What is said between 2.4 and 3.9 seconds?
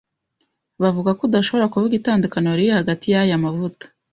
riri hagati yaya mavuta.